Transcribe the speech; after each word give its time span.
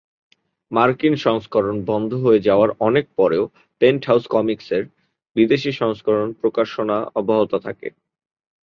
মার্কিন 0.71 1.13
সংস্করণ 1.17 1.75
বন্ধ 1.85 2.11
হয়ে 2.23 2.39
যাওয়ার 2.39 2.69
অনেক 2.79 3.05
পরেও 3.17 3.43
"পেন্টহাউস 3.81 4.23
কমিক্সের" 4.27 4.83
বিদেশী 5.35 5.71
সংস্করণ 5.81 6.27
প্রকাশনা 6.41 6.97
অব্যাহত 7.15 7.51
ছিল। 7.65 7.93